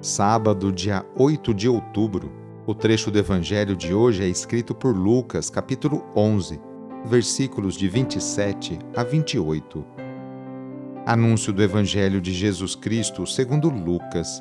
[0.00, 2.30] Sábado, dia 8 de outubro.
[2.64, 6.60] O trecho do evangelho de hoje é escrito por Lucas, capítulo 11,
[7.04, 9.84] versículos de 27 a 28.
[11.04, 14.40] Anúncio do evangelho de Jesus Cristo, segundo Lucas.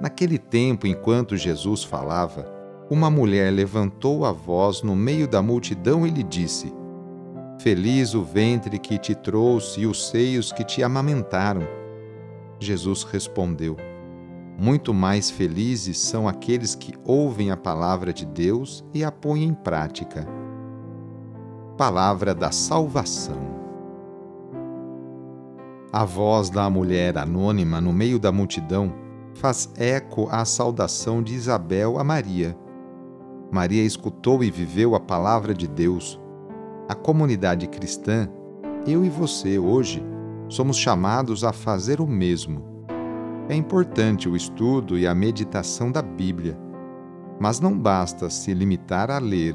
[0.00, 2.52] Naquele tempo, enquanto Jesus falava,
[2.90, 6.74] uma mulher levantou a voz no meio da multidão e lhe disse:
[7.60, 11.62] Feliz o ventre que te trouxe e os seios que te amamentaram.
[12.58, 13.76] Jesus respondeu:
[14.58, 19.52] muito mais felizes são aqueles que ouvem a palavra de Deus e a põem em
[19.52, 20.26] prática.
[21.76, 23.54] Palavra da Salvação.
[25.92, 28.94] A voz da mulher anônima no meio da multidão
[29.34, 32.56] faz eco à saudação de Isabel a Maria.
[33.52, 36.18] Maria escutou e viveu a palavra de Deus.
[36.88, 38.26] A comunidade cristã,
[38.86, 40.02] eu e você hoje,
[40.48, 42.75] somos chamados a fazer o mesmo
[43.48, 46.58] é importante o estudo e a meditação da Bíblia,
[47.38, 49.54] mas não basta se limitar a ler.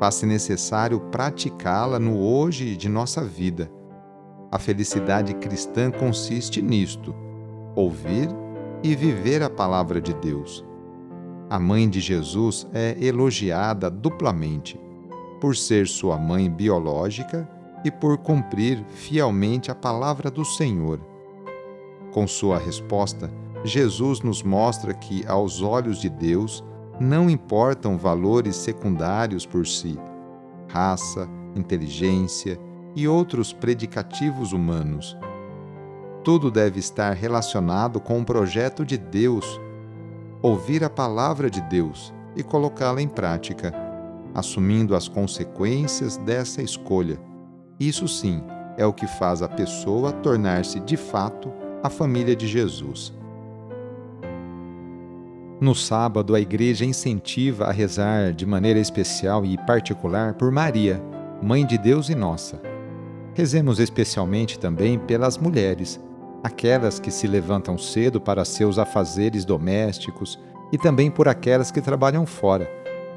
[0.00, 3.70] Faz-se necessário praticá-la no hoje de nossa vida.
[4.50, 7.14] A felicidade cristã consiste nisto:
[7.76, 8.28] ouvir
[8.82, 10.64] e viver a palavra de Deus.
[11.48, 14.80] A mãe de Jesus é elogiada duplamente,
[15.40, 17.48] por ser sua mãe biológica
[17.84, 21.13] e por cumprir fielmente a palavra do Senhor
[22.14, 23.28] com sua resposta,
[23.64, 26.62] Jesus nos mostra que, aos olhos de Deus,
[27.00, 29.98] não importam valores secundários por si,
[30.68, 32.56] raça, inteligência
[32.94, 35.16] e outros predicativos humanos.
[36.22, 39.60] Tudo deve estar relacionado com o projeto de Deus,
[40.40, 43.74] ouvir a palavra de Deus e colocá-la em prática,
[44.32, 47.20] assumindo as consequências dessa escolha.
[47.80, 48.40] Isso sim
[48.76, 53.12] é o que faz a pessoa tornar-se de fato a família de Jesus.
[55.60, 60.98] No sábado, a igreja incentiva a rezar de maneira especial e particular por Maria,
[61.42, 62.58] Mãe de Deus e nossa.
[63.34, 66.00] Rezemos especialmente também pelas mulheres,
[66.42, 70.40] aquelas que se levantam cedo para seus afazeres domésticos
[70.72, 72.66] e também por aquelas que trabalham fora.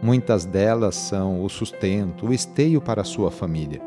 [0.03, 3.86] Muitas delas são o sustento, o esteio para sua família.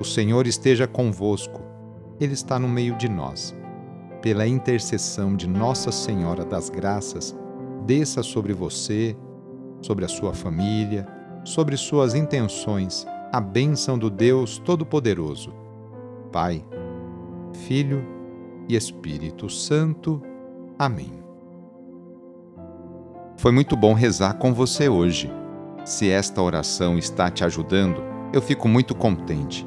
[0.00, 1.62] O Senhor esteja convosco,
[2.20, 3.54] Ele está no meio de nós.
[4.20, 7.36] Pela intercessão de Nossa Senhora das Graças,
[7.86, 9.16] desça sobre você,
[9.80, 11.06] sobre a sua família,
[11.44, 15.52] sobre suas intenções a bênção do Deus Todo-Poderoso,
[16.30, 16.64] Pai,
[17.66, 18.06] Filho
[18.68, 20.22] e Espírito Santo.
[20.78, 21.12] Amém.
[23.36, 25.28] Foi muito bom rezar com você hoje.
[25.84, 28.00] Se esta oração está te ajudando,
[28.32, 29.66] eu fico muito contente.